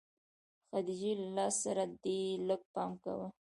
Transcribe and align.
خديجې 0.69 1.11
له 1.19 1.27
لاس 1.37 1.53
سره 1.63 1.83
دې 2.03 2.19
لږ 2.47 2.61
پام 2.73 2.91
کوه. 3.03 3.27